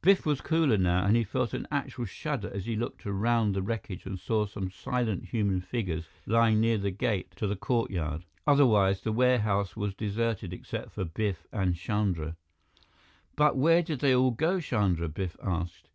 Biff 0.00 0.24
was 0.24 0.40
cooler 0.40 0.76
now, 0.78 1.04
and 1.04 1.16
he 1.16 1.24
felt 1.24 1.52
an 1.52 1.66
actual 1.68 2.04
shudder 2.04 2.48
as 2.54 2.66
he 2.66 2.76
looked 2.76 3.04
around 3.04 3.48
at 3.48 3.54
the 3.54 3.62
wreckage 3.62 4.06
and 4.06 4.16
saw 4.16 4.46
some 4.46 4.70
silent 4.70 5.24
human 5.30 5.60
figures 5.60 6.06
lying 6.24 6.60
near 6.60 6.78
the 6.78 6.92
gate 6.92 7.32
to 7.34 7.48
the 7.48 7.56
courtyard. 7.56 8.24
Otherwise, 8.46 9.00
the 9.00 9.10
warehouse 9.10 9.74
was 9.76 9.92
deserted, 9.92 10.52
except 10.52 10.92
for 10.92 11.04
Biff 11.04 11.48
and 11.50 11.74
Chandra. 11.74 12.36
"But 13.34 13.56
where 13.56 13.82
did 13.82 13.98
they 13.98 14.14
all 14.14 14.30
go, 14.30 14.60
Chandra?" 14.60 15.08
Biff 15.08 15.36
asked. 15.42 15.88